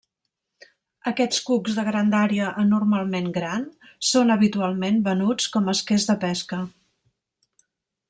[1.11, 3.69] Aquests cucs de grandària anormalment gran
[4.13, 6.65] són habitualment venuts com a esquers de pesca.